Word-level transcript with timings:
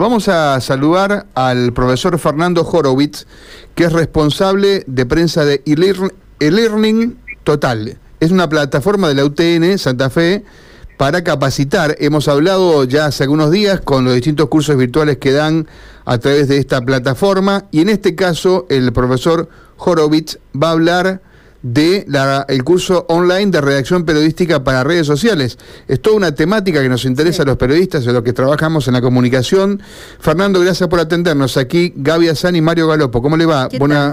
Vamos 0.00 0.28
a 0.28 0.60
saludar 0.60 1.26
al 1.34 1.72
profesor 1.72 2.18
Fernando 2.18 2.62
Horowitz, 2.62 3.26
que 3.74 3.84
es 3.84 3.92
responsable 3.92 4.84
de 4.86 5.06
prensa 5.06 5.44
de 5.44 5.62
e-learning 5.64 7.18
Total. 7.44 7.98
Es 8.20 8.30
una 8.30 8.48
plataforma 8.48 9.08
de 9.08 9.14
la 9.14 9.24
UTN 9.24 9.78
Santa 9.78 10.10
Fe 10.10 10.44
para 10.96 11.22
capacitar. 11.22 11.96
Hemos 11.98 12.28
hablado 12.28 12.84
ya 12.84 13.06
hace 13.06 13.22
algunos 13.22 13.50
días 13.50 13.80
con 13.80 14.04
los 14.04 14.14
distintos 14.14 14.48
cursos 14.48 14.76
virtuales 14.76 15.18
que 15.18 15.32
dan 15.32 15.66
a 16.04 16.18
través 16.18 16.48
de 16.48 16.58
esta 16.58 16.80
plataforma 16.82 17.66
y 17.70 17.80
en 17.80 17.88
este 17.88 18.14
caso 18.14 18.66
el 18.68 18.92
profesor 18.92 19.48
Horowitz 19.78 20.38
va 20.60 20.68
a 20.68 20.72
hablar 20.72 21.20
de 21.66 22.04
la, 22.06 22.46
el 22.48 22.62
curso 22.62 23.06
online 23.08 23.50
de 23.50 23.60
redacción 23.60 24.04
periodística 24.04 24.62
para 24.62 24.84
redes 24.84 25.04
sociales. 25.04 25.58
Es 25.88 26.00
toda 26.00 26.16
una 26.16 26.32
temática 26.32 26.80
que 26.80 26.88
nos 26.88 27.04
interesa 27.04 27.42
a 27.42 27.46
los 27.46 27.56
periodistas, 27.56 28.04
de 28.04 28.12
los 28.12 28.22
que 28.22 28.32
trabajamos 28.32 28.86
en 28.86 28.94
la 28.94 29.00
comunicación. 29.00 29.82
Fernando, 30.20 30.60
gracias 30.60 30.88
por 30.88 31.00
atendernos. 31.00 31.56
Aquí 31.56 31.92
Gaby 31.96 32.28
Azán 32.28 32.54
y 32.54 32.60
Mario 32.60 32.86
Galopo. 32.86 33.20
¿Cómo 33.20 33.36
le 33.36 33.46
va? 33.46 33.68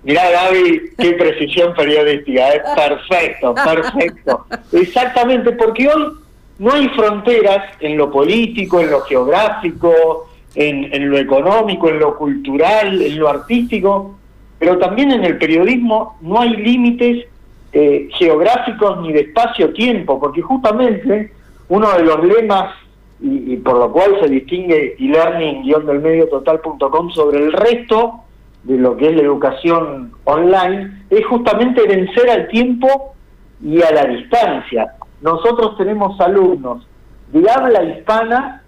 Mirá, 0.04 0.30
Gaby, 0.30 0.92
qué 0.98 1.14
precisión 1.14 1.74
periodística, 1.74 2.50
es 2.50 2.62
perfecto, 2.76 3.56
perfecto. 3.66 4.46
Exactamente, 4.72 5.54
porque 5.54 5.88
hoy 5.88 6.14
no 6.60 6.72
hay 6.72 6.88
fronteras 6.90 7.74
en 7.80 7.98
lo 7.98 8.12
político, 8.12 8.80
en 8.80 8.92
lo 8.92 9.02
geográfico, 9.02 10.30
en, 10.58 11.10
lo 11.10 11.18
económico, 11.20 11.88
en 11.88 12.00
lo 12.00 12.18
cultural, 12.18 13.02
en 13.02 13.20
lo 13.20 13.30
artístico, 13.30 14.18
pero 14.58 14.80
también 14.80 15.12
en 15.12 15.24
el 15.24 15.38
periodismo 15.38 16.18
no 16.22 16.42
hay 16.42 16.56
límites 16.56 17.28
eh, 17.72 18.10
geográficos 18.18 19.02
ni 19.02 19.14
de 19.14 19.22
espacio-tiempo, 19.22 20.20
porque 20.20 20.42
justamente 20.42 21.32
uno 21.70 21.92
de 21.94 22.04
los 22.04 22.24
lemas 22.24 22.74
y, 23.20 23.56
por 23.58 23.78
lo 23.78 23.92
cual 23.92 24.18
se 24.20 24.30
distingue 24.30 24.96
e-learning-total.com 25.00 27.10
sobre 27.12 27.40
el 27.40 27.52
resto 27.52 28.22
de 28.64 28.78
lo 28.78 28.98
que 28.98 29.10
es 29.10 29.16
la 29.16 29.24
educación 29.24 30.12
online 30.24 31.06
es 31.10 31.26
justamente 31.26 31.88
vencer 31.88 32.30
al 32.30 32.48
tiempo 32.48 33.16
y 33.64 33.82
a 33.82 33.92
la 33.92 34.06
distancia. 34.06 34.94
Nosotros 35.22 35.78
tenemos 35.78 36.20
alumnos 36.20 36.88
de 37.32 37.50
habla 37.50 37.84
hispana 37.84 38.64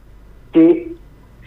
que 0.52 0.94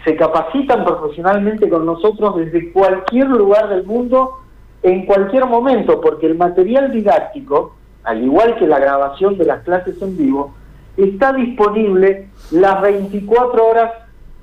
se 0.05 0.17
capacitan 0.17 0.85
profesionalmente 0.85 1.69
con 1.69 1.87
nosotros 1.87 2.37
desde 2.37 2.73
cualquier 2.73 3.29
lugar 3.29 3.69
del 3.69 3.85
mundo, 3.85 4.41
en 4.83 5.07
cualquier 5.07 5.47
momento, 5.47 6.01
porque 6.01 6.27
el 6.27 6.37
material 6.37 6.91
didáctico, 6.91 7.77
al 8.05 8.23
igual 8.23 8.57
que 8.57 8.67
la 8.67 8.81
grabación 8.81 9.39
de 9.39 9.45
las 9.45 9.63
clases 9.63 10.01
en 10.03 10.17
vivo, 10.17 10.55
está 10.97 11.33
disponible 11.33 12.29
las 12.51 12.83
24 12.83 13.67
horas 13.67 13.93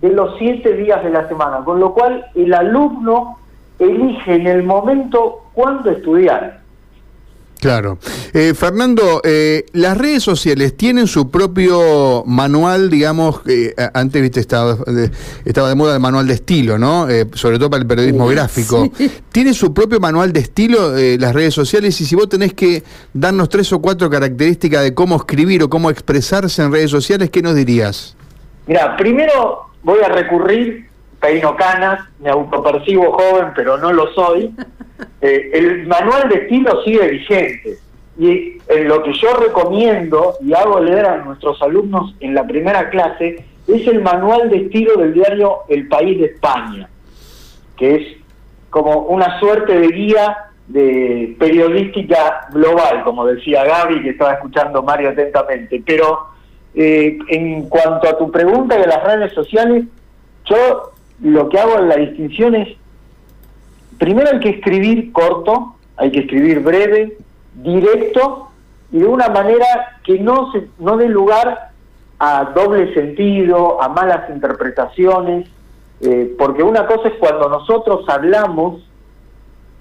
de 0.02 0.09
los 0.09 0.37
7 0.37 0.73
días 0.73 1.03
de 1.03 1.09
la 1.09 1.27
semana, 1.27 1.57
con 1.65 1.80
lo 1.80 1.93
cual 1.93 2.25
el 2.35 2.53
alumno 2.53 3.37
elige 3.80 4.36
en 4.36 4.48
el 4.48 4.64
momento 4.64 5.43
cuándo 5.53 5.89
estudiar. 5.92 6.58
Claro. 7.59 7.97
Eh, 8.33 8.53
Fernando, 8.53 9.21
eh, 9.23 9.65
las 9.73 9.97
redes 9.97 10.23
sociales 10.23 10.77
tienen 10.77 11.08
su 11.08 11.30
propio 11.30 12.23
manual, 12.25 12.89
digamos, 12.89 13.42
eh, 13.47 13.73
antes 13.93 14.21
viste 14.21 14.39
estaba 14.39 14.75
de, 14.75 15.11
estaba 15.43 15.67
de 15.67 15.75
moda 15.75 15.95
el 15.95 15.99
manual 15.99 16.25
de 16.25 16.36
estilo, 16.36 16.77
¿no? 16.77 17.08
sobre 17.33 17.58
todo 17.58 17.69
para 17.69 17.81
el 17.81 17.87
periodismo 17.87 18.27
gráfico. 18.27 18.89
¿Tiene 19.31 19.53
su 19.53 19.73
propio 19.73 19.99
manual 19.99 20.31
de 20.31 20.39
estilo 20.39 20.93
las 21.17 21.33
redes 21.33 21.53
sociales? 21.53 21.99
Y 21.99 22.05
si 22.05 22.15
vos 22.15 22.30
tenés 22.30 22.53
que 22.53 22.83
darnos 23.14 23.49
tres 23.49 23.71
o 23.73 23.81
cuatro 23.81 24.09
características 24.09 24.83
de 24.83 24.93
cómo 24.93 25.17
escribir 25.17 25.64
o 25.64 25.69
cómo 25.69 25.89
expresarse 25.89 26.61
en 26.61 26.71
redes 26.71 26.92
sociales, 26.92 27.30
¿qué 27.30 27.42
nos 27.42 27.55
dirías? 27.55 28.15
Mira, 28.67 28.95
primero 28.95 29.69
voy 29.83 29.99
a 29.99 30.09
recurrir, 30.09 30.89
peino 31.19 31.55
canas, 31.55 32.07
me 32.19 32.30
autopercibo 32.30 33.11
joven, 33.13 33.47
pero 33.55 33.77
no 33.77 33.91
lo 33.93 34.11
soy. 34.13 34.53
Eh, 35.21 35.52
el 35.53 35.87
manual 35.87 36.27
de 36.30 36.35
estilo 36.35 36.81
sigue 36.83 37.07
vigente. 37.07 37.77
Y 38.17 38.57
en 38.67 38.87
lo 38.87 39.02
que 39.03 39.13
yo 39.13 39.33
recomiendo 39.33 40.35
y 40.41 40.53
hago 40.53 40.80
leer 40.80 41.05
a 41.05 41.17
nuestros 41.23 41.61
alumnos 41.61 42.15
en 42.19 42.33
la 42.33 42.45
primera 42.45 42.89
clase 42.89 43.45
es 43.67 43.87
el 43.87 44.02
manual 44.02 44.49
de 44.49 44.57
estilo 44.57 44.97
del 44.97 45.13
diario 45.13 45.59
El 45.69 45.87
País 45.87 46.19
de 46.19 46.25
España, 46.27 46.89
que 47.77 47.95
es 47.95 48.17
como 48.69 49.03
una 49.03 49.39
suerte 49.39 49.77
de 49.77 49.87
guía 49.87 50.37
de 50.67 51.36
periodística 51.39 52.47
global, 52.51 53.03
como 53.03 53.25
decía 53.25 53.63
Gaby, 53.63 54.03
que 54.03 54.09
estaba 54.09 54.33
escuchando 54.33 54.83
Mario 54.83 55.09
atentamente. 55.09 55.81
Pero 55.86 56.27
eh, 56.75 57.17
en 57.30 57.67
cuanto 57.69 58.07
a 58.07 58.17
tu 58.17 58.31
pregunta 58.31 58.77
de 58.77 58.87
las 58.87 59.03
redes 59.03 59.33
sociales, 59.33 59.86
yo 60.45 60.91
lo 61.21 61.49
que 61.49 61.59
hago 61.59 61.80
en 61.80 61.89
la 61.89 61.95
distinción 61.97 62.55
es 62.55 62.77
primero 63.99 64.30
hay 64.31 64.39
que 64.39 64.49
escribir 64.49 65.11
corto, 65.11 65.75
hay 65.97 66.11
que 66.11 66.21
escribir 66.21 66.61
breve, 66.61 67.17
directo 67.55 68.49
y 68.91 68.99
de 68.99 69.05
una 69.05 69.30
manera 69.30 69.99
que 70.03 70.19
no, 70.19 70.52
se, 70.52 70.67
no 70.80 70.97
dé 70.97 71.07
lugar 71.07 71.71
a 72.17 72.45
doble 72.55 72.93
sentido, 72.93 73.81
a 73.81 73.89
malas 73.89 74.30
interpretaciones, 74.30 75.47
eh, 76.02 76.33
porque 76.37 76.63
una 76.63 76.87
cosa 76.87 77.09
es 77.09 77.15
cuando 77.19 77.49
nosotros 77.49 78.07
hablamos, 78.09 78.81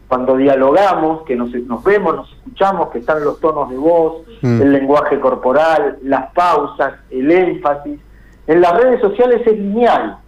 cuando 0.09 0.37
dialogamos, 0.37 1.23
que 1.23 1.37
nos, 1.37 1.51
nos 1.51 1.83
vemos, 1.85 2.17
nos 2.17 2.33
escuchamos, 2.33 2.89
que 2.91 2.99
están 2.99 3.25
los 3.25 3.41
tonos 3.41 3.71
de 3.71 3.77
voz, 3.77 4.23
mm. 4.43 4.63
el 4.63 4.73
lenguaje 4.73 5.21
corporal, 5.21 5.99
las 6.03 6.33
pausas, 6.33 6.95
el 7.11 7.31
énfasis. 7.31 8.01
En 8.47 8.61
las 8.61 8.73
redes 8.73 9.01
sociales 9.01 9.43
es 9.47 9.59
lineal. 9.59 10.19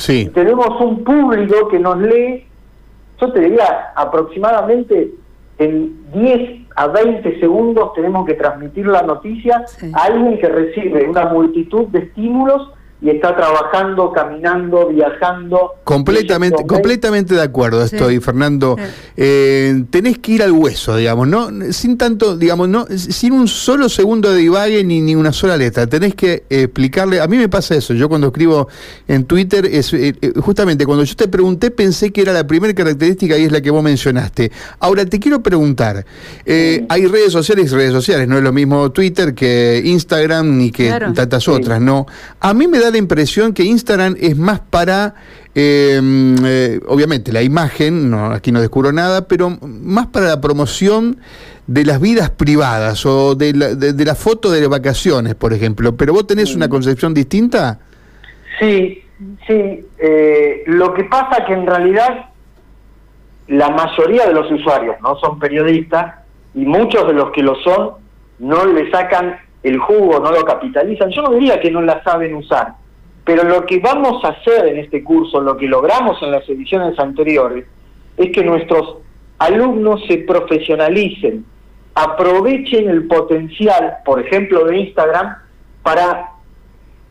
Sí. 0.00 0.30
Tenemos 0.34 0.80
un 0.80 1.04
público 1.04 1.68
que 1.68 1.78
nos 1.78 1.98
lee 1.98 2.46
yo 3.20 3.32
te 3.32 3.40
diría, 3.40 3.92
aproximadamente 3.94 5.12
en 5.58 6.10
10 6.12 6.68
a 6.74 6.86
20 6.86 7.38
segundos 7.38 7.92
tenemos 7.92 8.24
que 8.26 8.34
transmitir 8.34 8.86
la 8.86 9.02
noticia 9.02 9.64
a 9.92 10.04
alguien 10.04 10.38
que 10.38 10.48
recibe 10.48 11.06
una 11.08 11.26
multitud 11.26 11.86
de 11.88 11.98
estímulos 12.00 12.70
y 13.02 13.08
está 13.08 13.34
trabajando, 13.34 14.12
caminando, 14.12 14.88
viajando. 14.88 15.76
Completamente, 15.84 16.66
completamente 16.66 17.34
de 17.34 17.42
acuerdo 17.42 17.82
estoy, 17.82 18.20
Fernando. 18.20 18.76
Eh, 19.16 19.84
tenés 19.90 20.18
que 20.18 20.32
ir 20.32 20.42
al 20.42 20.52
hueso, 20.52 20.96
digamos, 20.96 21.26
no, 21.26 21.48
sin 21.72 21.96
tanto, 21.96 22.36
digamos, 22.36 22.68
no, 22.68 22.86
sin 22.94 23.32
un 23.32 23.48
solo 23.48 23.88
segundo 23.88 24.30
de 24.30 24.38
divague 24.40 24.84
ni, 24.84 25.00
ni 25.00 25.14
una 25.14 25.32
sola 25.32 25.56
letra. 25.56 25.86
Tenés 25.86 26.14
que 26.14 26.44
explicarle. 26.50 27.20
A 27.20 27.26
mí 27.26 27.38
me 27.38 27.48
pasa 27.48 27.74
eso. 27.74 27.94
Yo 27.94 28.08
cuando 28.08 28.26
escribo 28.26 28.68
en 29.08 29.24
Twitter, 29.24 29.64
es 29.64 29.94
eh, 29.94 30.14
eh, 30.20 30.32
justamente 30.36 30.84
cuando 30.84 31.04
yo 31.04 31.16
te 31.16 31.28
pregunté 31.28 31.70
pensé 31.70 32.12
que 32.12 32.20
era 32.20 32.34
la 32.34 32.46
primera 32.46 32.74
característica 32.74 33.38
y 33.38 33.44
es 33.44 33.52
la 33.52 33.62
que 33.62 33.70
vos 33.70 33.82
mencionaste. 33.82 34.52
Ahora 34.78 35.06
te 35.06 35.18
quiero 35.18 35.42
preguntar. 35.42 36.04
Hay 36.46 37.06
redes 37.06 37.32
sociales 37.32 37.72
y 37.72 37.74
redes 37.74 37.92
sociales. 37.92 38.28
No 38.28 38.36
es 38.36 38.42
lo 38.42 38.52
mismo 38.52 38.90
Twitter 38.92 39.34
que 39.34 39.80
Instagram 39.82 40.58
ni 40.58 40.70
que 40.70 40.90
tantas 41.14 41.48
otras, 41.48 41.80
¿no? 41.80 42.06
A 42.40 42.52
mí 42.52 42.66
me 42.68 42.78
da 42.78 42.89
la 42.90 42.98
impresión 42.98 43.52
que 43.52 43.64
Instagram 43.64 44.16
es 44.20 44.36
más 44.36 44.60
para, 44.60 45.14
em, 45.54 46.36
eh, 46.44 46.80
obviamente, 46.86 47.32
la 47.32 47.42
imagen, 47.42 48.10
no, 48.10 48.26
aquí 48.26 48.52
no 48.52 48.60
descubro 48.60 48.92
nada, 48.92 49.28
pero 49.28 49.50
más 49.60 50.08
para 50.08 50.26
la 50.26 50.40
promoción 50.40 51.18
de 51.66 51.84
las 51.84 52.00
vidas 52.00 52.30
privadas 52.30 53.06
o 53.06 53.34
de 53.34 53.52
la, 53.52 53.74
de, 53.74 54.04
la 54.04 54.14
foto 54.14 54.50
de 54.50 54.66
vacaciones, 54.66 55.34
por 55.34 55.52
ejemplo. 55.52 55.96
¿Pero 55.96 56.12
vos 56.12 56.26
tenés 56.26 56.54
una 56.56 56.68
concepción 56.68 57.14
distinta? 57.14 57.78
Sí, 58.58 59.04
sí. 59.46 59.86
Eh, 59.98 60.64
lo 60.66 60.92
que 60.94 61.04
pasa 61.04 61.44
que 61.46 61.52
en 61.52 61.66
realidad 61.66 62.30
la 63.46 63.70
mayoría 63.70 64.26
de 64.26 64.34
los 64.34 64.50
usuarios 64.50 64.96
no 65.02 65.16
son 65.18 65.38
periodistas 65.38 66.16
y 66.54 66.64
muchos 66.64 67.06
de 67.06 67.12
los 67.12 67.30
que 67.30 67.42
lo 67.42 67.54
son 67.62 67.92
no 68.40 68.64
le 68.64 68.90
sacan 68.90 69.38
el 69.62 69.78
jugo, 69.78 70.18
no 70.20 70.30
lo 70.30 70.44
capitalizan. 70.44 71.10
Yo 71.10 71.22
no 71.22 71.30
diría 71.32 71.60
que 71.60 71.70
no 71.70 71.82
la 71.82 72.02
saben 72.02 72.34
usar, 72.34 72.74
pero 73.30 73.44
lo 73.44 73.64
que 73.64 73.78
vamos 73.78 74.24
a 74.24 74.30
hacer 74.30 74.66
en 74.66 74.78
este 74.78 75.04
curso, 75.04 75.40
lo 75.40 75.56
que 75.56 75.68
logramos 75.68 76.20
en 76.20 76.32
las 76.32 76.48
ediciones 76.48 76.98
anteriores, 76.98 77.64
es 78.16 78.32
que 78.32 78.42
nuestros 78.42 78.96
alumnos 79.38 80.04
se 80.08 80.18
profesionalicen 80.18 81.44
aprovechen 81.94 82.90
el 82.90 83.06
potencial, 83.06 83.98
por 84.04 84.20
ejemplo, 84.20 84.64
de 84.64 84.78
Instagram, 84.78 85.36
para 85.84 86.32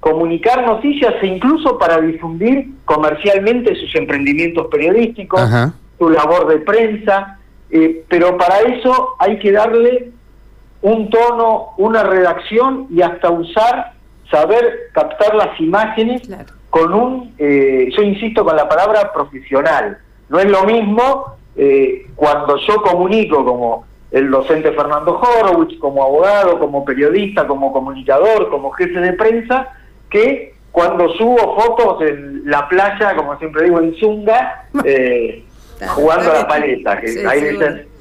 comunicar 0.01 0.65
noticias 0.65 1.13
e 1.21 1.27
incluso 1.27 1.77
para 1.77 2.01
difundir 2.01 2.67
comercialmente 2.83 3.73
sus 3.75 3.95
emprendimientos 3.95 4.67
periodísticos, 4.67 5.39
su 5.97 6.09
labor 6.09 6.49
de 6.49 6.57
prensa, 6.57 7.39
eh, 7.71 8.03
pero 8.09 8.37
para 8.37 8.59
eso 8.59 9.15
hay 9.19 9.39
que 9.39 9.53
darle 9.53 10.11
un 10.81 11.09
tono, 11.09 11.69
una 11.77 12.03
redacción 12.03 12.87
y 12.89 13.03
hasta 13.03 13.29
usar, 13.29 13.93
saber 14.29 14.89
captar 14.93 15.35
las 15.35 15.59
imágenes 15.59 16.29
con 16.69 16.93
un, 16.93 17.35
eh, 17.37 17.89
yo 17.95 18.03
insisto 18.03 18.43
con 18.43 18.55
la 18.55 18.67
palabra 18.67 19.11
profesional. 19.11 19.97
No 20.29 20.39
es 20.39 20.45
lo 20.45 20.63
mismo 20.63 21.37
eh, 21.55 22.07
cuando 22.15 22.57
yo 22.57 22.81
comunico 22.81 23.43
como 23.43 23.85
el 24.11 24.29
docente 24.29 24.71
Fernando 24.71 25.19
Horowitz, 25.19 25.77
como 25.79 26.03
abogado, 26.03 26.59
como 26.59 26.83
periodista, 26.83 27.45
como 27.45 27.71
comunicador, 27.71 28.49
como 28.49 28.71
jefe 28.71 28.99
de 28.99 29.13
prensa, 29.13 29.69
que 30.09 30.53
cuando 30.71 31.09
subo 31.13 31.59
fotos 31.59 32.01
en 32.07 32.43
la 32.45 32.67
playa, 32.67 33.15
como 33.15 33.37
siempre 33.37 33.65
digo, 33.65 33.79
en 33.79 33.95
Zunga, 33.95 34.65
eh, 34.83 35.43
jugando 35.87 36.31
a 36.31 36.35
la 36.35 36.47
paleta, 36.47 36.99
que 36.99 37.25
ahí 37.27 37.57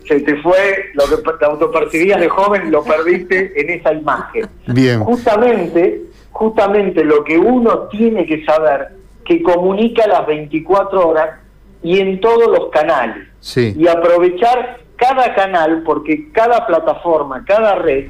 se 0.07 0.21
te 0.21 0.37
fue 0.37 0.87
lo 0.95 1.05
que 1.05 1.17
te 1.39 1.45
autopercibías 1.45 2.21
de 2.21 2.29
joven, 2.29 2.71
lo 2.71 2.83
perdiste 2.83 3.53
en 3.61 3.71
esa 3.71 3.93
imagen. 3.93 4.47
Bien. 4.67 5.01
Justamente, 5.01 6.03
justamente 6.39 7.03
lo 7.03 7.25
que 7.25 7.37
uno 7.37 7.89
tiene 7.89 8.25
que 8.25 8.45
saber, 8.45 8.91
que 9.25 9.43
comunica 9.43 10.07
las 10.07 10.25
24 10.25 11.09
horas 11.09 11.41
y 11.83 11.99
en 11.99 12.21
todos 12.21 12.47
los 12.47 12.71
canales. 12.71 13.27
Y 13.77 13.89
aprovechar 13.89 14.79
cada 14.95 15.35
canal, 15.35 15.83
porque 15.85 16.31
cada 16.31 16.65
plataforma, 16.65 17.45
cada 17.45 17.75
red, 17.75 18.07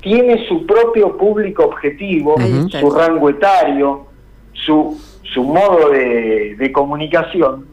tiene 0.00 0.48
su 0.48 0.66
propio 0.66 1.16
público 1.16 1.64
objetivo, 1.64 2.34
su 2.68 2.90
rango 2.90 3.30
etario, 3.30 4.06
su, 4.52 5.00
su 5.32 5.44
modo 5.44 5.90
de, 5.90 6.56
de 6.56 6.72
comunicación, 6.72 7.66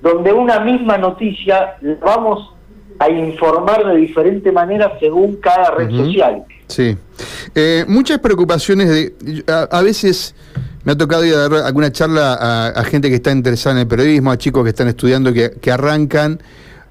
donde 0.00 0.32
una 0.32 0.60
misma 0.60 0.96
noticia 0.96 1.76
la 1.82 1.96
vamos 2.00 2.54
a 2.98 3.10
informar 3.10 3.84
de 3.84 3.96
diferente 3.96 4.50
manera 4.50 4.96
según 4.98 5.36
cada 5.36 5.72
red 5.72 5.90
social. 5.90 6.44
Sí. 6.72 6.96
Eh, 7.54 7.84
muchas 7.88 8.18
preocupaciones 8.18 8.88
de... 8.88 9.44
A, 9.46 9.80
veces 9.82 10.34
me 10.84 10.92
ha 10.92 10.96
tocado 10.96 11.24
ir 11.24 11.34
a 11.34 11.48
dar 11.48 11.66
alguna 11.66 11.92
charla 11.92 12.70
a, 12.74 12.84
gente 12.84 13.08
que 13.08 13.16
está 13.16 13.30
interesada 13.30 13.76
en 13.76 13.80
el 13.80 13.86
periodismo, 13.86 14.30
a 14.30 14.38
chicos 14.38 14.64
que 14.64 14.70
están 14.70 14.88
estudiando, 14.88 15.32
que, 15.32 15.52
que 15.60 15.70
arrancan 15.70 16.40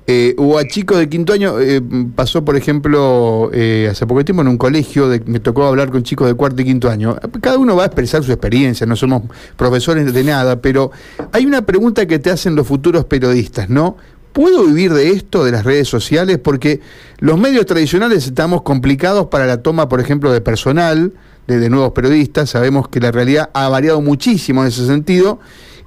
eh, 0.07 0.33
o 0.37 0.57
a 0.57 0.67
chicos 0.67 0.97
de 0.97 1.07
quinto 1.07 1.31
año, 1.31 1.59
eh, 1.59 1.81
pasó 2.15 2.43
por 2.43 2.55
ejemplo 2.57 3.51
eh, 3.53 3.87
hace 3.91 4.07
poco 4.07 4.25
tiempo 4.25 4.41
en 4.41 4.47
un 4.47 4.57
colegio, 4.57 5.07
me 5.25 5.39
tocó 5.39 5.65
hablar 5.65 5.91
con 5.91 6.01
chicos 6.01 6.27
de 6.27 6.33
cuarto 6.33 6.61
y 6.61 6.65
quinto 6.65 6.89
año. 6.89 7.17
Cada 7.39 7.57
uno 7.57 7.75
va 7.75 7.83
a 7.83 7.85
expresar 7.85 8.23
su 8.23 8.31
experiencia, 8.31 8.87
no 8.87 8.95
somos 8.95 9.23
profesores 9.55 10.11
de 10.11 10.23
nada, 10.23 10.59
pero 10.59 10.91
hay 11.31 11.45
una 11.45 11.61
pregunta 11.61 12.07
que 12.07 12.17
te 12.17 12.31
hacen 12.31 12.55
los 12.55 12.67
futuros 12.67 13.05
periodistas, 13.05 13.69
¿no? 13.69 13.95
¿Puedo 14.33 14.65
vivir 14.65 14.93
de 14.93 15.09
esto, 15.09 15.43
de 15.43 15.51
las 15.51 15.65
redes 15.65 15.87
sociales? 15.87 16.37
Porque 16.37 16.79
los 17.19 17.37
medios 17.37 17.65
tradicionales 17.65 18.25
estamos 18.25 18.61
complicados 18.61 19.27
para 19.27 19.45
la 19.45 19.61
toma, 19.61 19.89
por 19.89 19.99
ejemplo, 19.99 20.31
de 20.31 20.39
personal, 20.39 21.11
de, 21.47 21.69
nuevos 21.69 21.91
periodistas. 21.91 22.49
Sabemos 22.49 22.87
que 22.87 23.01
la 23.01 23.11
realidad 23.11 23.49
ha 23.53 23.67
variado 23.67 23.99
muchísimo 24.01 24.61
en 24.61 24.69
ese 24.69 24.85
sentido 24.85 25.39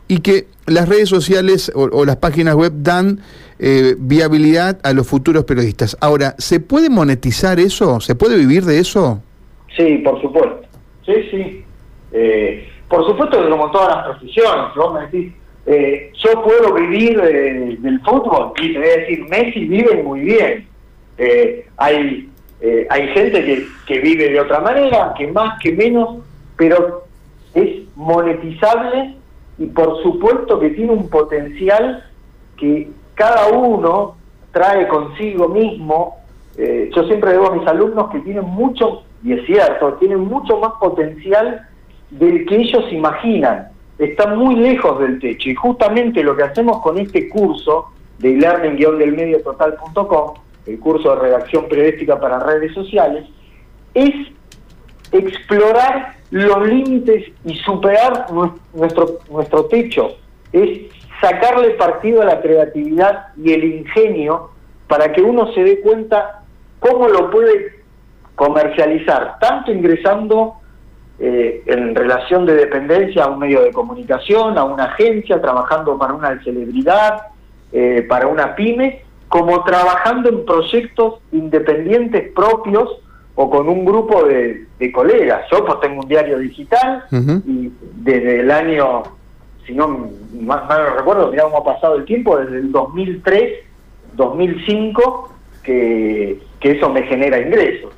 y 0.09 0.19
que 0.19 0.47
las 0.67 0.89
redes 0.89 1.09
sociales 1.09 1.73
o, 1.75 2.05
las 2.05 2.17
páginas 2.17 2.55
web 2.55 2.73
dan 2.77 3.21
eh, 3.59 3.97
viabilidad 3.99 4.79
a 4.83 4.93
los 4.93 5.07
futuros 5.07 5.45
periodistas. 5.45 5.97
Ahora, 6.01 6.35
¿se 6.39 6.61
puede 6.61 6.91
monetizar 6.91 7.59
eso? 7.59 8.01
¿Se 8.01 8.15
puede 8.15 8.37
vivir 8.37 8.65
de 8.65 8.79
eso? 8.79 9.23
Sí, 9.75 9.99
por 10.05 10.21
supuesto. 10.21 10.69
Sí, 11.07 11.15
sí. 11.31 11.65
Eh, 12.13 12.69
por 12.89 13.07
supuesto 13.07 13.43
que 13.43 13.49
como 13.49 13.71
todas 13.71 13.97
las 13.97 14.05
profesiones, 14.05 14.75
vos 14.77 14.95
me 14.95 15.01
decís, 15.07 15.33
eh, 15.67 16.13
yo 16.15 16.43
puedo 16.43 16.75
vivir 16.75 17.21
del 17.21 18.01
fútbol 18.01 18.53
y 18.61 18.73
te 18.73 18.79
voy 18.79 18.89
a 18.89 18.97
decir, 18.99 19.25
Messi 19.29 19.67
vive 19.67 20.03
muy 20.03 20.21
bien. 20.21 20.67
hay 21.77 22.31
hay 22.89 23.09
gente 23.09 23.45
que, 23.45 23.67
que 23.87 23.99
vive 24.01 24.31
de 24.31 24.41
otra 24.41 24.61
manera, 24.61 25.13
que 25.19 25.27
más, 25.27 25.59
que 25.61 25.73
menos, 25.73 26.25
pero 26.57 27.05
es 27.53 27.83
monetizable 27.95 29.17
y 29.59 29.67
por 29.67 30.03
supuesto 30.03 30.59
que 30.59 30.71
tiene 30.71 30.93
un 30.93 31.09
potencial 31.09 32.05
que 32.57 32.89
cada 33.15 33.49
uno 33.49 34.17
trae 34.53 34.89
consigo 34.89 35.49
mismo. 35.49 36.17
Eh, 36.57 36.91
yo 36.95 37.05
siempre 37.05 37.33
digo 37.33 37.49
a 37.49 37.55
mis 37.55 37.67
alumnos 37.67 38.11
que 38.11 38.21
tienen 38.21 38.45
mucho, 38.45 39.03
y 39.23 39.33
es 39.33 39.47
cierto, 39.47 39.95
tienen 39.95 40.21
mucho 40.21 40.59
más 40.59 40.73
potencial 40.81 41.67
del 42.11 42.47
que 42.47 42.57
ellos 42.57 42.85
imaginan. 42.93 43.69
Están 43.99 44.37
muy 44.37 44.57
lejos 44.57 44.99
del 45.01 45.21
techo 45.21 45.51
y 45.51 45.55
justamente 45.55 46.23
lo 46.23 46.37
que 46.37 46.43
hacemos 46.43 46.83
con 46.83 46.99
este 46.99 47.29
curso 47.29 47.91
de 48.19 48.37
learning-delmediototal.com, 48.37 50.35
el 50.67 50.81
curso 50.81 51.15
de 51.15 51.23
redacción 51.23 51.69
periodística 51.69 52.19
para 52.19 52.41
redes 52.41 52.73
sociales, 52.75 53.25
es 53.95 54.15
explorar 55.13 56.17
los 56.31 56.67
límites 56.67 57.31
y 57.45 57.55
superar 57.57 58.27
nuestro, 58.73 59.19
nuestro 59.31 59.67
techo. 59.67 60.17
Es 60.53 60.81
sacarle 61.21 61.71
partido 61.71 62.23
a 62.23 62.25
la 62.25 62.41
creatividad 62.41 63.29
y 63.37 63.53
el 63.53 63.65
ingenio 63.65 64.51
para 64.89 65.13
que 65.13 65.23
uno 65.23 65.53
se 65.53 65.63
dé 65.63 65.81
cuenta 65.81 66.43
cómo 66.81 67.09
lo 67.09 67.31
puede 67.31 67.85
comercializar, 68.35 69.39
tanto 69.39 69.73
ingresando 69.73 70.55
eh, 71.19 71.63
en 71.67 71.95
relación 71.95 72.45
de 72.45 72.55
dependencia 72.55 73.25
a 73.25 73.31
un 73.31 73.39
medio 73.39 73.63
de 73.63 73.73
comunicación, 73.73 74.59
a 74.59 74.65
una 74.65 74.85
agencia, 74.85 75.41
trabajando 75.41 75.97
para 75.97 76.13
una 76.13 76.43
celebridad, 76.43 77.29
eh, 77.73 78.05
para 78.09 78.27
una 78.27 78.57
pyme, 78.57 79.03
como 79.29 79.63
trabajando 79.63 80.29
en 80.29 80.45
proyectos 80.45 81.21
independientes 81.31 82.33
propios 82.33 83.01
o 83.37 83.49
con 83.49 83.69
un 83.69 83.85
grupo 83.85 84.25
de, 84.25 84.67
colegas. 84.93 85.47
Yo 85.51 85.65
pues 85.65 85.81
tengo 85.81 86.03
un 86.03 86.09
diario 86.09 86.39
digital 86.39 87.05
y 87.47 87.73
desde 87.97 88.41
el 88.41 88.51
año, 88.51 89.03
si 89.67 89.73
no 89.73 90.11
más 90.41 90.69
mal 90.69 90.83
no 90.83 90.97
recuerdo, 90.97 91.31
mirá 91.31 91.45
cómo 91.45 91.59
ha 91.59 91.65
pasado 91.65 91.97
el 91.97 92.05
tiempo, 92.05 92.37
desde 92.37 92.59
el 92.59 92.71
2003, 92.71 93.61
2005, 94.13 95.33
que, 95.63 96.39
que 96.61 96.73
eso 96.73 96.91
me 96.91 97.03
genera 97.05 97.41
ingresos. 97.41 97.95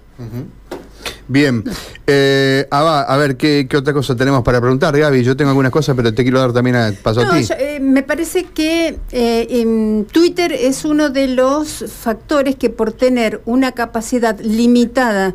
Bien. 1.28 1.64
Eh, 2.06 2.66
a 2.70 3.16
ver, 3.16 3.36
¿qué, 3.36 3.68
otra 3.76 3.92
cosa 3.92 4.14
tenemos 4.14 4.42
para 4.42 4.60
preguntar, 4.60 4.96
Gaby? 4.96 5.22
Yo 5.22 5.36
tengo 5.36 5.50
algunas 5.50 5.72
cosas, 5.72 5.96
pero 5.96 6.14
te 6.14 6.22
quiero 6.22 6.38
dar 6.38 6.52
también 6.52 6.76
a, 6.76 6.92
paso 7.02 7.22
a 7.22 7.30
ti. 7.30 7.46
Eh, 7.58 7.80
me 7.80 8.02
parece 8.02 8.44
que 8.44 8.98
eh, 9.10 10.04
Twitter 10.12 10.52
es 10.52 10.84
uno 10.84 11.10
de 11.10 11.28
los 11.28 11.84
factores 11.88 12.56
que 12.56 12.70
por 12.70 12.92
tener 12.92 13.40
una 13.44 13.72
capacidad 13.72 14.38
limitada 14.40 15.34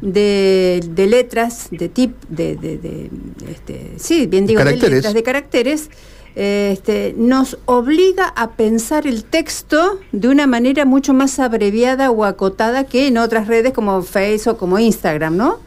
de, 0.00 1.06
letras, 1.08 1.68
de 1.70 1.88
tip, 1.88 2.16
de, 2.28 2.56
de, 2.56 3.10
este, 3.50 3.92
sí, 3.96 4.26
bien 4.26 4.46
digo, 4.46 4.64
de 4.64 4.76
letras, 4.76 5.14
de 5.14 5.22
caracteres, 5.22 5.90
este, 6.34 7.14
nos 7.16 7.58
obliga 7.66 8.28
a 8.36 8.52
pensar 8.52 9.06
el 9.06 9.24
texto 9.24 9.98
de 10.12 10.28
una 10.28 10.46
manera 10.46 10.84
mucho 10.84 11.12
más 11.12 11.38
abreviada 11.38 12.10
o 12.10 12.24
acotada 12.24 12.84
que 12.84 13.08
en 13.08 13.18
otras 13.18 13.48
redes 13.48 13.72
como 13.72 14.02
Facebook 14.02 14.54
o 14.54 14.58
como 14.58 14.78
Instagram, 14.78 15.36
¿no? 15.36 15.58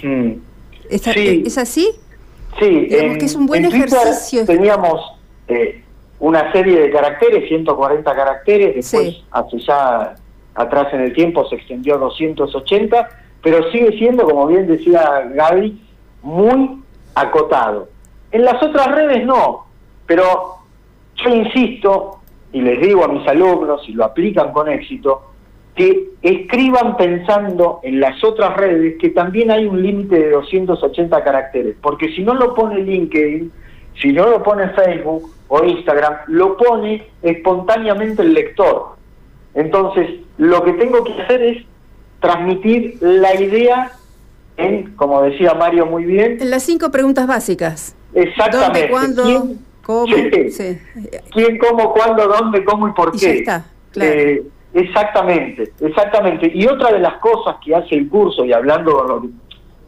sí. 0.00 0.42
¿Es, 0.88 1.58
así? 1.58 1.88
Sí, 2.60 2.88
que 2.88 3.24
es 3.24 3.34
un 3.34 3.46
buen 3.46 3.64
ejercicio. 3.64 4.46
Teníamos 4.46 5.00
eh, 5.48 5.82
una 6.20 6.52
serie 6.52 6.80
de 6.80 6.90
caracteres, 6.90 7.48
140 7.48 8.14
caracteres, 8.14 8.76
después 8.76 9.22
hace 9.30 9.58
ya 9.58 10.14
atrás 10.54 10.92
en 10.92 11.00
el 11.02 11.12
tiempo 11.12 11.46
se 11.48 11.56
extendió 11.56 11.96
a 11.96 11.98
280, 11.98 13.08
pero 13.42 13.70
sigue 13.70 13.96
siendo, 13.98 14.24
como 14.24 14.46
bien 14.46 14.66
decía 14.66 15.28
Gaby, 15.34 15.80
muy 16.22 16.82
acotado. 17.14 17.88
En 18.32 18.44
las 18.44 18.62
otras 18.62 18.94
redes 18.94 19.24
no, 19.24 19.65
pero 20.06 20.56
yo 21.16 21.34
insisto, 21.34 22.20
y 22.52 22.60
les 22.60 22.80
digo 22.80 23.04
a 23.04 23.08
mis 23.08 23.26
alumnos, 23.26 23.82
y 23.88 23.92
lo 23.92 24.04
aplican 24.04 24.52
con 24.52 24.68
éxito, 24.68 25.22
que 25.74 26.08
escriban 26.22 26.96
pensando 26.96 27.80
en 27.82 28.00
las 28.00 28.22
otras 28.24 28.56
redes 28.56 28.96
que 28.98 29.10
también 29.10 29.50
hay 29.50 29.66
un 29.66 29.82
límite 29.82 30.18
de 30.18 30.30
280 30.30 31.22
caracteres, 31.22 31.76
porque 31.82 32.08
si 32.14 32.22
no 32.22 32.34
lo 32.34 32.54
pone 32.54 32.80
LinkedIn, 32.80 33.52
si 34.00 34.12
no 34.12 34.26
lo 34.28 34.42
pone 34.42 34.70
Facebook 34.70 35.30
o 35.48 35.64
Instagram, 35.64 36.14
lo 36.28 36.56
pone 36.56 37.06
espontáneamente 37.22 38.22
el 38.22 38.32
lector. 38.32 38.96
Entonces, 39.54 40.20
lo 40.38 40.64
que 40.64 40.72
tengo 40.74 41.04
que 41.04 41.12
hacer 41.22 41.42
es 41.42 41.64
transmitir 42.20 42.96
la 43.00 43.34
idea 43.40 43.92
en, 44.56 44.94
como 44.96 45.22
decía 45.22 45.54
Mario 45.54 45.86
muy 45.86 46.04
bien, 46.04 46.38
en 46.40 46.50
las 46.50 46.62
cinco 46.62 46.90
preguntas 46.90 47.26
básicas. 47.26 47.94
Exactamente. 48.14 48.88
¿Cómo? 49.86 50.12
¿Quién, 51.32 51.58
cómo, 51.58 51.92
cuándo, 51.92 52.26
dónde, 52.26 52.64
cómo 52.64 52.88
y 52.88 52.92
por 52.92 53.12
qué? 53.12 53.38
está, 53.38 53.64
claro. 53.92 54.10
Eh, 54.12 54.42
Exactamente, 54.76 55.72
exactamente. 55.80 56.52
Y 56.54 56.66
otra 56.66 56.92
de 56.92 56.98
las 56.98 57.14
cosas 57.14 57.56
que 57.64 57.74
hace 57.74 57.94
el 57.94 58.10
curso, 58.10 58.44
y 58.44 58.52
hablando 58.52 59.26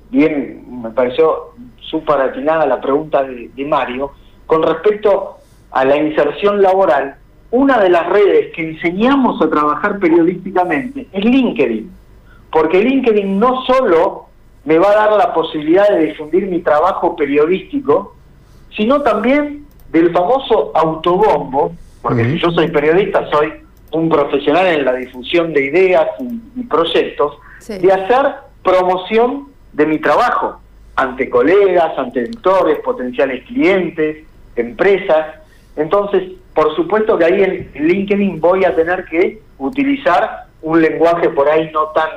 bien, 0.09 0.65
me 0.81 0.89
pareció 0.89 1.51
súper 1.79 2.19
atinada 2.19 2.65
la 2.65 2.81
pregunta 2.81 3.23
de, 3.23 3.51
Mario, 3.67 4.13
con 4.47 4.63
respecto 4.63 5.37
a 5.73 5.85
la 5.85 5.95
inserción 5.95 6.63
laboral, 6.63 7.17
una 7.51 7.79
de 7.79 7.91
las 7.91 8.09
redes 8.09 8.55
que 8.55 8.67
enseñamos 8.67 9.43
a 9.43 9.51
trabajar 9.51 9.99
periodísticamente 9.99 11.07
es 11.13 11.23
LinkedIn, 11.23 11.91
porque 12.51 12.83
LinkedIn 12.83 13.39
no 13.39 13.67
solo 13.67 14.29
me 14.65 14.79
va 14.79 14.91
a 14.91 14.95
dar 14.95 15.13
la 15.19 15.35
posibilidad 15.35 15.87
de 15.91 16.07
difundir 16.07 16.47
mi 16.47 16.61
trabajo 16.61 17.15
periodístico, 17.15 18.15
sino 18.75 19.03
también 19.03 19.67
del 19.91 20.13
famoso 20.13 20.73
autobombo, 20.75 21.73
porque 22.03 22.25
si 22.25 22.39
yo 22.39 22.51
soy 22.51 22.69
periodista, 22.69 23.29
soy 23.31 23.53
un 23.93 24.09
profesional 24.09 24.67
en 24.67 24.85
la 24.85 24.95
difusión 24.95 25.53
de 25.53 25.67
ideas 25.67 26.09
y, 26.57 26.63
proyectos, 26.65 27.39
de 27.67 27.93
hacer 27.93 28.35
promoción 28.63 29.49
de 29.73 29.87
mi 29.87 29.99
trabajo 29.99 30.61
ante 30.97 31.31
colegas, 31.31 31.97
ante 31.99 32.21
editores, 32.21 32.79
potenciales 32.81 33.45
clientes, 33.45 34.27
empresas. 34.57 35.37
Entonces, 35.77 36.33
por 36.55 36.75
supuesto 36.75 37.17
que 37.17 37.25
ahí 37.25 37.43
en 37.43 37.71
LinkedIn 37.87 38.41
voy 38.41 38.65
a 38.65 38.75
tener 38.75 39.05
que 39.05 39.41
utilizar 39.59 40.47
un 40.63 40.83
lenguaje 40.83 41.31
por 41.31 41.49
ahí 41.49 41.71
no 41.73 41.87
tan 41.89 42.09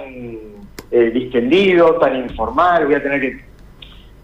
eh, 0.89 1.11
distendido, 1.13 1.95
tan 1.95 2.17
informal, 2.17 2.85
voy 2.85 2.95
a 2.95 3.03
tener 3.03 3.21
que 3.21 3.50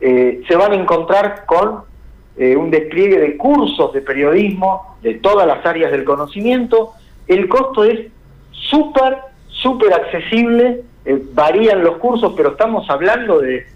Eh, 0.00 0.40
se 0.48 0.56
van 0.56 0.72
a 0.72 0.74
encontrar 0.74 1.44
con 1.46 1.82
eh, 2.36 2.56
un 2.56 2.70
despliegue 2.70 3.20
de 3.20 3.36
cursos 3.36 3.92
de 3.92 4.00
periodismo 4.00 4.96
de 5.02 5.14
todas 5.14 5.46
las 5.46 5.64
áreas 5.66 5.92
del 5.92 6.04
conocimiento. 6.04 6.92
El 7.28 7.48
costo 7.48 7.84
es 7.84 8.10
súper, 8.50 9.18
súper 9.48 9.92
accesible, 9.92 10.82
eh, 11.04 11.22
varían 11.34 11.84
los 11.84 11.98
cursos, 11.98 12.32
pero 12.36 12.52
estamos 12.52 12.88
hablando 12.88 13.40
de 13.40 13.66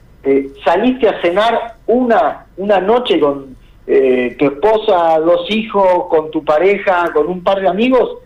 saliste 0.64 1.08
a 1.08 1.20
cenar 1.22 1.76
una, 1.86 2.46
una 2.56 2.80
noche 2.80 3.20
con 3.20 3.56
eh, 3.86 4.34
tu 4.36 4.46
esposa, 4.46 5.18
dos 5.20 5.48
hijos, 5.50 6.06
con 6.08 6.30
tu 6.32 6.44
pareja, 6.44 7.12
con 7.12 7.28
un 7.28 7.44
par 7.44 7.60
de 7.60 7.68
amigos, 7.68 8.18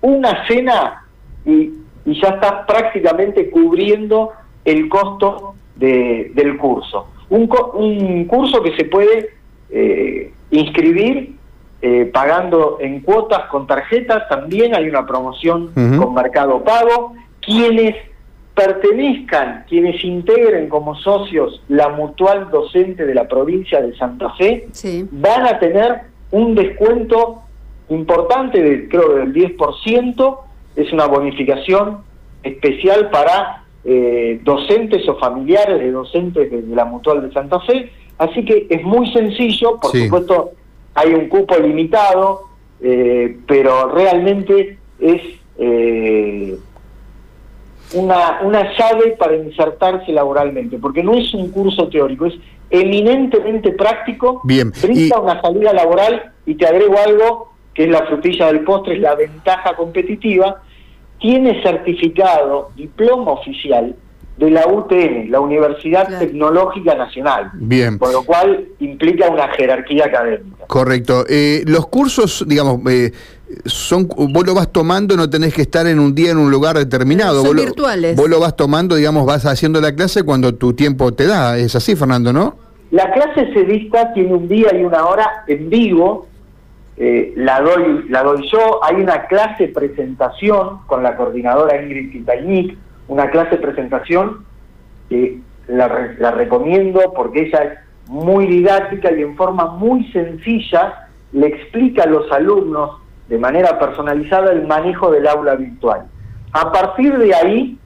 una 0.00 0.46
cena 0.46 1.06
y, 1.44 1.72
ya 2.04 2.30
estás 2.30 2.66
prácticamente 2.66 3.48
cubriendo 3.48 4.32
el 4.64 4.88
costo 4.88 5.54
del 5.76 6.56
curso. 6.58 7.06
Un, 7.30 7.48
un, 7.74 8.24
curso 8.24 8.60
que 8.60 8.76
se 8.76 8.84
puede 8.86 9.30
eh, 9.70 10.32
inscribir 10.50 11.36
eh, 11.80 12.10
pagando 12.12 12.78
en 12.80 13.00
cuotas 13.00 13.46
con 13.50 13.68
tarjetas, 13.68 14.28
también 14.28 14.74
hay 14.74 14.88
una 14.88 15.06
promoción 15.06 15.72
con 15.74 16.14
Mercado 16.14 16.62
Pago. 16.64 17.14
Quienes 17.40 17.94
pertenezcan, 18.54 19.64
quienes 19.68 20.04
integren 20.04 20.68
como 20.68 20.94
socios 20.96 21.62
la 21.68 21.88
mutual 21.88 22.50
docente 22.50 23.06
de 23.06 23.14
la 23.14 23.26
provincia 23.26 23.80
de 23.80 23.96
Santa 23.96 24.30
Fe, 24.34 24.68
van 25.10 25.46
a 25.46 25.58
tener 25.58 26.02
un 26.30 26.54
descuento 26.54 27.42
importante, 27.88 28.62
de, 28.62 28.88
creo 28.88 29.14
del 29.14 29.32
10%, 29.32 30.38
es 30.76 30.92
una 30.92 31.06
bonificación 31.06 31.98
especial 32.42 33.10
para 33.10 33.64
eh, 33.84 34.40
docentes 34.42 35.08
o 35.08 35.16
familiares 35.16 35.78
de 35.78 35.90
docentes 35.90 36.50
de, 36.50 36.62
la 36.74 36.84
mutual 36.84 37.26
de 37.26 37.32
Santa 37.32 37.60
Fe, 37.60 37.90
así 38.18 38.44
que 38.44 38.66
es 38.68 38.82
muy 38.82 39.10
sencillo, 39.12 39.78
por 39.80 39.92
supuesto 39.92 40.52
hay 40.94 41.14
un 41.14 41.28
cupo 41.28 41.56
limitado, 41.56 42.42
eh, 42.82 43.38
pero 43.46 43.88
realmente 43.94 44.76
es... 45.00 45.22
Eh, 45.58 46.58
una, 47.94 48.40
una 48.42 48.76
llave 48.76 49.16
para 49.18 49.36
insertarse 49.36 50.12
laboralmente, 50.12 50.78
porque 50.78 51.02
no 51.02 51.14
es 51.14 51.32
un 51.34 51.50
curso 51.50 51.88
teórico, 51.88 52.26
es 52.26 52.34
eminentemente 52.70 53.72
práctico, 53.72 54.40
Bien. 54.44 54.72
brinda 54.82 55.20
una 55.20 55.40
salida 55.40 55.72
laboral 55.72 56.32
y 56.46 56.54
te 56.54 56.66
agrego 56.66 56.96
algo 56.98 57.52
que 57.74 57.84
es 57.84 57.90
la 57.90 58.06
frutilla 58.06 58.46
del 58.46 58.60
postre, 58.60 58.94
es 58.94 59.00
la 59.00 59.14
ventaja 59.14 59.74
competitiva, 59.76 60.62
tiene 61.18 61.62
certificado, 61.62 62.70
diploma 62.76 63.32
oficial 63.32 63.94
de 64.36 64.50
la 64.50 64.66
UTN, 64.66 65.30
la 65.30 65.40
Universidad 65.40 66.18
Tecnológica 66.18 66.94
Nacional. 66.94 67.50
Bien. 67.54 67.98
Con 67.98 68.12
lo 68.12 68.24
cual 68.24 68.66
implica 68.80 69.28
una 69.28 69.48
jerarquía 69.48 70.06
académica. 70.06 70.66
Correcto. 70.66 71.24
Eh, 71.28 71.62
los 71.66 71.86
cursos, 71.86 72.44
digamos, 72.48 72.80
eh, 72.90 73.12
son 73.64 74.08
vos 74.08 74.46
lo 74.46 74.54
vas 74.54 74.70
tomando, 74.72 75.16
no 75.16 75.28
tenés 75.28 75.54
que 75.54 75.62
estar 75.62 75.86
en 75.86 75.98
un 75.98 76.14
día 76.14 76.30
en 76.30 76.38
un 76.38 76.50
lugar 76.50 76.76
determinado. 76.76 77.44
Son 77.44 77.56
virtuales. 77.56 78.16
vos 78.16 78.28
lo 78.28 78.40
vas 78.40 78.56
tomando, 78.56 78.96
digamos, 78.96 79.26
vas 79.26 79.46
haciendo 79.46 79.80
la 79.80 79.94
clase 79.94 80.22
cuando 80.22 80.54
tu 80.54 80.72
tiempo 80.74 81.12
te 81.12 81.26
da. 81.26 81.58
Es 81.58 81.74
así, 81.74 81.96
Fernando, 81.96 82.32
¿no? 82.32 82.56
La 82.90 83.10
clase 83.12 83.52
se 83.52 83.64
dicta, 83.64 84.12
tiene 84.12 84.34
un 84.34 84.48
día 84.48 84.74
y 84.74 84.84
una 84.84 85.06
hora 85.06 85.44
en 85.46 85.70
vivo. 85.70 86.26
Eh, 86.96 87.32
la 87.36 87.60
doy 87.60 88.04
la 88.08 88.22
doy 88.22 88.48
yo. 88.50 88.84
Hay 88.84 88.96
una 88.96 89.26
clase 89.26 89.68
presentación 89.68 90.80
con 90.86 91.02
la 91.02 91.16
coordinadora 91.16 91.82
Ingrid 91.82 92.12
Quintañic, 92.12 92.76
una 93.08 93.30
clase 93.30 93.56
presentación 93.56 94.44
que 95.08 95.38
la, 95.68 96.14
la 96.18 96.30
recomiendo 96.32 97.00
porque 97.14 97.46
ella 97.46 97.64
es 97.64 97.78
muy 98.08 98.46
didáctica 98.46 99.10
y 99.10 99.22
en 99.22 99.36
forma 99.36 99.66
muy 99.76 100.10
sencilla 100.12 101.08
le 101.32 101.46
explica 101.46 102.02
a 102.02 102.06
los 102.06 102.30
alumnos 102.30 103.01
de 103.32 103.38
manera 103.38 103.78
personalizada 103.78 104.52
el 104.52 104.66
manejo 104.66 105.10
del 105.10 105.26
aula 105.26 105.54
virtual. 105.54 106.02
A 106.52 106.70
partir 106.70 107.16
de 107.16 107.34
ahí 107.34 107.78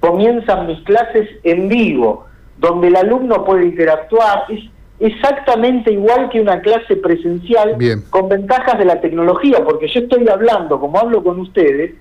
comienzan 0.00 0.66
mis 0.66 0.80
clases 0.80 1.28
en 1.44 1.68
vivo, 1.68 2.26
donde 2.58 2.88
el 2.88 2.96
alumno 2.96 3.44
puede 3.44 3.66
interactuar, 3.66 4.46
es 4.48 4.58
exactamente 4.98 5.92
igual 5.92 6.28
que 6.30 6.40
una 6.40 6.60
clase 6.62 6.96
presencial, 6.96 7.76
con 8.10 8.28
ventajas 8.28 8.76
de 8.76 8.86
la 8.86 9.00
tecnología, 9.00 9.62
porque 9.64 9.86
yo 9.86 10.00
estoy 10.00 10.28
hablando, 10.28 10.80
como 10.80 10.98
hablo 10.98 11.22
con 11.22 11.38
ustedes, 11.38 11.94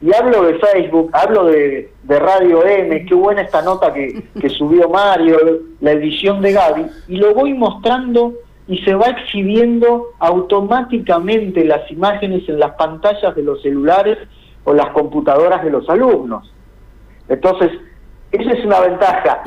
y 0.00 0.14
hablo 0.14 0.44
de 0.44 0.60
Facebook, 0.60 1.10
hablo 1.14 1.46
de, 1.46 1.90
Radio 2.08 2.64
M, 2.64 3.06
qué 3.06 3.14
buena 3.16 3.42
esta 3.42 3.60
nota 3.62 3.92
que, 3.92 4.22
que 4.40 4.48
subió 4.50 4.88
Mario, 4.88 5.36
la 5.80 5.90
edición 5.90 6.40
de 6.42 6.52
Gaby, 6.52 6.86
y 7.08 7.16
lo 7.16 7.34
voy 7.34 7.54
mostrando 7.54 8.34
y 8.68 8.78
se 8.78 8.94
va 8.94 9.06
exhibiendo 9.06 10.08
automáticamente 10.18 11.64
las 11.64 11.90
imágenes 11.90 12.48
en 12.48 12.58
las 12.58 12.72
pantallas 12.72 13.34
de 13.34 13.42
los 13.42 13.62
celulares 13.62 14.18
o 14.64 14.74
las 14.74 14.90
computadoras 14.90 15.62
de 15.62 15.70
los 15.70 15.88
alumnos. 15.88 16.52
Entonces, 17.28 17.70
esa 18.32 18.50
es 18.52 18.64
una 18.64 18.80
ventaja 18.80 19.42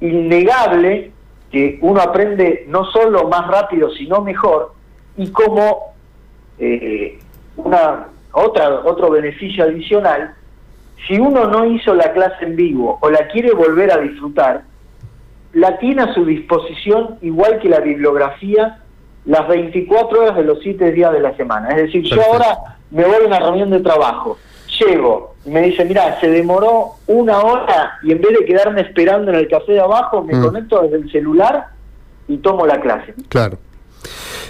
innegable 0.00 1.12
que 1.50 1.78
uno 1.80 2.00
aprende 2.00 2.66
no 2.68 2.84
solo 2.86 3.28
más 3.28 3.46
rápido, 3.48 3.90
sino 3.92 4.20
mejor, 4.20 4.74
y 5.16 5.30
como 5.30 5.94
eh, 6.58 7.18
una, 7.56 8.08
otra, 8.32 8.80
otro 8.84 9.10
beneficio 9.10 9.64
adicional, 9.64 10.34
si 11.06 11.18
uno 11.18 11.46
no 11.46 11.64
hizo 11.64 11.94
la 11.94 12.12
clase 12.12 12.44
en 12.44 12.56
vivo 12.56 12.98
o 13.00 13.10
la 13.10 13.28
quiere 13.28 13.52
volver 13.52 13.90
a 13.92 13.98
disfrutar, 13.98 14.62
la 15.58 15.78
tiene 15.78 16.02
a 16.02 16.14
su 16.14 16.24
disposición 16.24 17.18
igual 17.20 17.58
que 17.58 17.68
la 17.68 17.80
bibliografía 17.80 18.78
las 19.24 19.46
24 19.46 20.20
horas 20.20 20.36
de 20.36 20.44
los 20.44 20.58
7 20.62 20.90
días 20.92 21.12
de 21.12 21.20
la 21.20 21.36
semana. 21.36 21.68
Es 21.70 21.76
decir, 21.76 22.02
yo 22.02 22.22
ahora 22.22 22.78
me 22.90 23.04
voy 23.04 23.16
a 23.22 23.26
una 23.26 23.38
reunión 23.38 23.70
de 23.70 23.80
trabajo, 23.80 24.38
llego 24.78 25.34
y 25.44 25.50
me 25.50 25.62
dice, 25.62 25.84
mira, 25.84 26.18
se 26.20 26.30
demoró 26.30 26.92
una 27.06 27.38
hora 27.38 27.98
y 28.02 28.12
en 28.12 28.20
vez 28.20 28.38
de 28.38 28.46
quedarme 28.46 28.80
esperando 28.80 29.30
en 29.30 29.36
el 29.36 29.48
café 29.48 29.72
de 29.72 29.80
abajo, 29.80 30.22
me 30.22 30.34
mm. 30.34 30.42
conecto 30.42 30.80
desde 30.82 30.96
el 30.96 31.12
celular 31.12 31.66
y 32.26 32.38
tomo 32.38 32.66
la 32.66 32.80
clase. 32.80 33.14
Claro. 33.28 33.58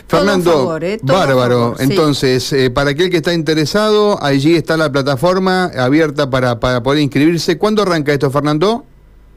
Fernando, 0.07 0.79
¿eh? 0.81 0.99
bárbaro. 1.03 1.75
Entonces, 1.79 2.53
eh, 2.53 2.71
para 2.71 2.91
aquel 2.91 3.11
que 3.11 3.19
está 3.19 3.35
interesado, 3.35 4.23
allí 4.23 4.55
está 4.55 4.77
la 4.77 4.91
plataforma 4.91 5.65
abierta 5.77 6.31
para, 6.31 6.61
para 6.61 6.83
poder 6.83 7.03
inscribirse. 7.03 7.59
¿Cuándo 7.59 7.83
arranca 7.83 8.13
esto, 8.13 8.31
Fernando? 8.31 8.87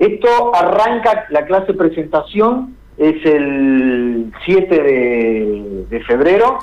Esto 0.02 0.56
arranca, 0.56 1.28
la 1.30 1.46
clase 1.46 1.76
presentación 1.76 2.76
es 2.98 3.24
el 3.24 4.34
7 4.44 5.86
de, 5.88 6.04
febrero. 6.08 6.58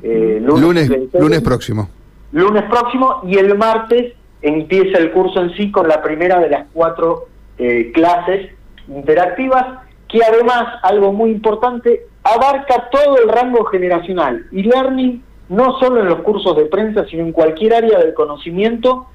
Eh, 0.00 0.40
lunes, 0.40 0.88
lunes, 1.12 1.40
próximo. 1.40 1.88
Lunes 2.30 2.62
próximo 2.70 3.22
y 3.26 3.36
el 3.36 3.58
martes 3.58 4.12
empieza 4.42 4.98
el 4.98 5.10
curso 5.10 5.40
en 5.40 5.56
sí 5.56 5.72
con 5.72 5.88
la 5.88 6.00
primera 6.00 6.38
de 6.38 6.50
las 6.50 6.66
cuatro 6.72 7.26
eh, 7.58 7.90
clases 7.92 8.52
interactivas, 8.86 9.80
que 10.06 10.20
además, 10.22 10.78
algo 10.84 11.12
muy 11.12 11.32
importante, 11.32 12.06
abarca 12.22 12.90
todo 12.92 13.18
el 13.20 13.28
rango 13.28 13.64
generacional. 13.64 14.46
Y 14.52 14.62
learning 14.62 15.20
no 15.48 15.80
solo 15.80 16.00
en 16.02 16.06
los 16.06 16.20
cursos 16.20 16.56
de 16.56 16.66
prensa, 16.66 17.06
sino 17.10 17.24
en 17.24 17.32
cualquier 17.32 17.74
área 17.74 17.98
del 17.98 18.14
conocimiento, 18.14 19.08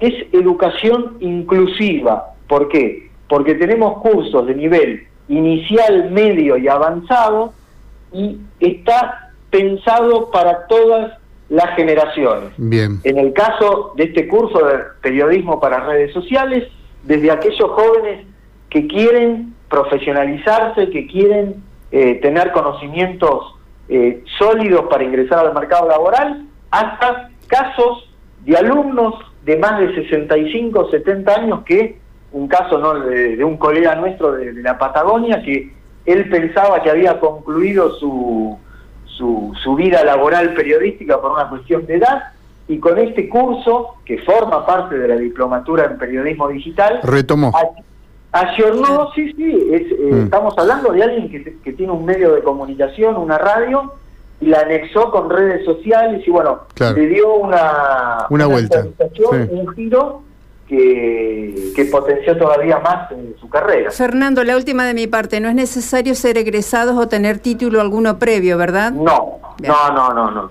es 0.00 0.14
educación 0.32 1.18
inclusiva. 1.20 2.36
¿Por 2.48 2.68
qué? 2.68 3.10
Porque 3.28 3.54
tenemos 3.54 4.00
cursos 4.00 4.46
de 4.46 4.54
nivel 4.54 5.06
inicial, 5.28 6.10
medio 6.10 6.56
y 6.56 6.68
avanzado 6.68 7.52
y 8.12 8.38
está 8.60 9.32
pensado 9.50 10.30
para 10.30 10.66
todas 10.66 11.18
las 11.48 11.74
generaciones. 11.76 12.50
Bien. 12.56 13.00
En 13.04 13.18
el 13.18 13.32
caso 13.32 13.92
de 13.96 14.04
este 14.04 14.28
curso 14.28 14.66
de 14.66 14.78
periodismo 15.02 15.60
para 15.60 15.80
redes 15.80 16.12
sociales, 16.12 16.68
desde 17.04 17.30
aquellos 17.30 17.70
jóvenes 17.70 18.26
que 18.70 18.86
quieren 18.86 19.54
profesionalizarse, 19.68 20.90
que 20.90 21.06
quieren 21.06 21.62
eh, 21.90 22.16
tener 22.16 22.52
conocimientos 22.52 23.54
eh, 23.88 24.22
sólidos 24.38 24.86
para 24.90 25.04
ingresar 25.04 25.46
al 25.46 25.54
mercado 25.54 25.88
laboral, 25.88 26.46
hasta 26.70 27.30
casos 27.46 28.10
de 28.44 28.56
alumnos 28.56 29.14
de 29.44 29.56
más 29.56 29.80
de 29.80 29.94
65, 29.94 30.90
70 30.90 31.32
años 31.32 31.62
que 31.64 31.98
un 32.32 32.48
caso 32.48 32.78
¿no? 32.78 32.94
de, 33.00 33.42
un 33.44 33.56
colega 33.56 33.94
nuestro 33.94 34.32
de, 34.32 34.52
la 34.54 34.78
Patagonia 34.78 35.42
que 35.42 35.72
él 36.04 36.28
pensaba 36.28 36.82
que 36.82 36.90
había 36.90 37.18
concluido 37.20 37.94
su, 37.96 38.58
su, 39.04 39.52
su, 39.62 39.74
vida 39.74 40.04
laboral 40.04 40.54
periodística 40.54 41.20
por 41.20 41.32
una 41.32 41.48
cuestión 41.48 41.86
de 41.86 41.96
edad 41.96 42.32
y 42.66 42.78
con 42.78 42.98
este 42.98 43.28
curso, 43.28 43.94
que 44.04 44.18
forma 44.18 44.66
parte 44.66 44.98
de 44.98 45.08
la 45.08 45.16
diplomatura 45.16 45.86
en 45.86 45.98
periodismo 45.98 46.48
digital, 46.48 47.00
retomó. 47.02 47.52
Ayornó, 48.30 49.10
sí, 49.14 49.32
sí, 49.32 49.68
es, 49.72 49.90
eh, 49.90 50.10
mm. 50.12 50.24
estamos 50.24 50.54
hablando 50.58 50.92
de 50.92 51.02
alguien 51.02 51.30
que, 51.30 51.56
que, 51.64 51.72
tiene 51.72 51.92
un 51.92 52.04
medio 52.04 52.34
de 52.34 52.42
comunicación, 52.42 53.16
una 53.16 53.38
radio, 53.38 53.94
y 54.40 54.46
la 54.46 54.60
anexó 54.60 55.10
con 55.10 55.30
redes 55.30 55.64
sociales 55.64 56.22
y 56.26 56.30
bueno, 56.30 56.60
le 56.94 57.06
dio 57.06 57.34
una, 57.34 58.26
una, 58.28 58.46
vuelta, 58.46 58.86
un 59.50 59.68
giro 59.74 60.22
que, 60.68 61.88
potenció 61.90 62.36
todavía 62.36 62.78
más 62.80 63.10
en 63.12 63.34
su 63.40 63.48
carrera. 63.48 63.90
Fernando, 63.90 64.44
la 64.44 64.56
última 64.56 64.84
de 64.84 64.94
mi 64.94 65.06
parte, 65.06 65.40
no 65.40 65.48
es 65.48 65.54
necesario 65.54 66.14
ser 66.14 66.36
egresados 66.36 66.96
o 66.96 67.08
tener 67.08 67.38
título 67.38 67.80
alguno 67.80 68.18
previo, 68.18 68.58
¿verdad? 68.58 68.92
No, 68.92 69.38
no, 69.62 69.90
no, 69.92 70.12
no, 70.12 70.30
no. 70.30 70.50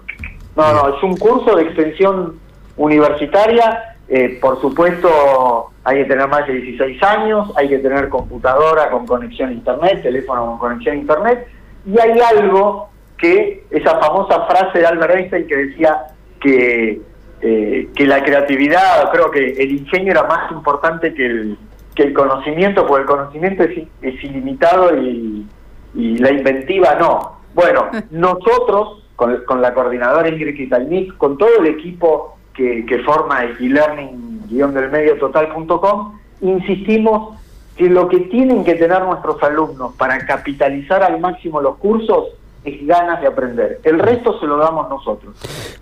No, 0.55 0.74
no, 0.74 0.97
es 0.97 1.03
un 1.03 1.15
curso 1.17 1.55
de 1.55 1.63
extensión 1.63 2.39
universitaria, 2.77 3.95
eh, 4.09 4.39
por 4.41 4.59
supuesto 4.59 5.71
hay 5.83 5.97
que 5.97 6.05
tener 6.05 6.27
más 6.27 6.47
de 6.47 6.53
16 6.53 7.03
años, 7.03 7.51
hay 7.55 7.69
que 7.69 7.77
tener 7.77 8.09
computadora 8.09 8.89
con 8.89 9.05
conexión 9.05 9.50
a 9.50 9.53
internet, 9.53 10.01
teléfono 10.01 10.47
con 10.47 10.57
conexión 10.57 10.95
a 10.95 11.00
internet, 11.00 11.47
y 11.86 12.00
hay 12.00 12.19
algo 12.19 12.89
que, 13.17 13.65
esa 13.69 14.00
famosa 14.00 14.47
frase 14.47 14.79
de 14.79 14.86
Albert 14.88 15.15
Einstein 15.15 15.47
que 15.47 15.55
decía 15.55 16.07
que 16.41 17.01
eh, 17.41 17.89
que 17.96 18.06
la 18.08 18.24
creatividad, 18.24 19.12
creo 19.12 19.29
que 19.29 19.51
el 19.51 19.72
ingenio 19.72 20.12
era 20.12 20.24
más 20.24 20.51
importante 20.51 21.13
que 21.13 21.25
el, 21.25 21.58
que 21.94 22.03
el 22.03 22.13
conocimiento, 22.13 22.86
porque 22.88 23.03
el 23.03 23.08
conocimiento 23.08 23.63
es, 23.63 24.24
ilimitado 24.24 24.96
y, 24.98 25.46
la 25.94 26.32
inventiva 26.32 26.96
no. 26.96 27.39
Bueno, 27.53 27.89
nosotros, 28.12 29.03
con, 29.15 29.44
con 29.46 29.61
la 29.61 29.74
coordinadora 29.74 30.29
Ingrid 30.29 30.55
Kitalnik, 30.55 31.18
con 31.18 31.38
todo 31.38 31.57
el 31.59 31.68
equipo 31.68 32.38
que, 32.53 32.85
que 32.85 33.00
forma 33.00 33.44
e-learning-del 33.44 35.20
total.com, 35.20 36.20
insistimos 36.42 37.38
que 37.75 37.90
lo 37.90 38.07
que 38.09 38.22
tienen 38.22 38.64
que 38.64 38.75
tener 38.75 39.03
nuestros 39.03 39.42
alumnos 39.44 39.94
para 39.96 40.25
capitalizar 40.25 41.03
al 41.03 41.20
máximo 41.20 41.61
los 41.61 41.77
cursos 41.77 42.29
es 42.63 42.85
ganas 42.85 43.22
de 43.22 43.27
aprender. 43.27 43.79
El 43.83 44.00
resto 44.00 44.39
se 44.39 44.46
lo 44.46 44.57
damos 44.57 44.89
nosotros. 44.89 45.35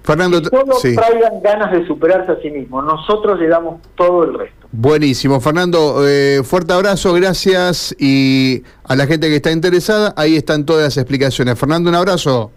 Fernando, 0.03 0.41
todos 0.41 0.81
traigan 0.81 1.41
ganas 1.41 1.71
de 1.71 1.85
superarse 1.87 2.31
a 2.31 2.41
sí 2.41 2.49
mismos. 2.49 2.83
Nosotros 2.85 3.39
le 3.39 3.47
damos 3.47 3.81
todo 3.95 4.23
el 4.23 4.37
resto. 4.37 4.67
Buenísimo. 4.71 5.39
Fernando, 5.39 6.05
eh, 6.07 6.41
fuerte 6.43 6.73
abrazo, 6.73 7.13
gracias. 7.13 7.95
Y 7.97 8.63
a 8.83 8.95
la 8.95 9.07
gente 9.07 9.29
que 9.29 9.37
está 9.37 9.51
interesada, 9.51 10.13
ahí 10.17 10.35
están 10.35 10.65
todas 10.65 10.83
las 10.83 10.97
explicaciones. 10.97 11.57
Fernando, 11.57 11.89
un 11.89 11.95
abrazo. 11.95 12.51